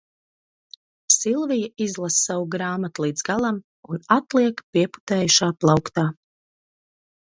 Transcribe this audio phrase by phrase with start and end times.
[1.15, 3.63] Silvija izlasa savu grāmatu līdz galam
[3.95, 6.13] un atliek pieputējušā plauktā.